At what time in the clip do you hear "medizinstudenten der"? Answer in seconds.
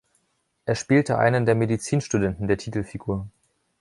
1.53-2.57